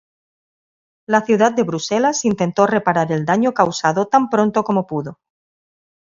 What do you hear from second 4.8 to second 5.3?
pudo.